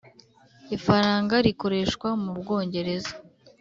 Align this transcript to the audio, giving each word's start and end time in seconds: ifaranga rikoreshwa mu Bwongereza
ifaranga 0.75 1.35
rikoreshwa 1.45 2.07
mu 2.23 2.31
Bwongereza 2.39 3.13